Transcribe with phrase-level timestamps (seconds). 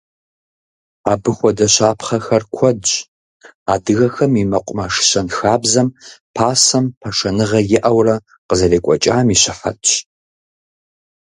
[1.11, 2.91] Абы хуэдэ щапхъэхэр куэдщ,
[3.73, 5.87] адыгэхэм и мэкъумэш щэнхабзэм
[6.35, 8.15] пасэм пашэныгъэ иӀэурэ
[8.47, 9.89] къызэрекӀуэкӀам и щыхьэтщ.